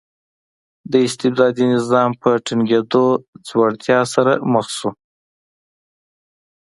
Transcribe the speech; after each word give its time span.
د 0.91 0.93
استبدادي 1.07 1.65
نظام 1.75 2.09
په 2.21 2.29
ټینګېدو 2.45 3.05
ځوړتیا 3.47 3.99
سره 4.13 4.31
مخ 4.53 4.67
شو. 4.77 4.89